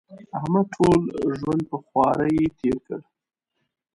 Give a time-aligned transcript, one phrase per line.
[0.37, 0.99] احمد ټول
[1.39, 2.99] ژوند په خواري تېر کړ.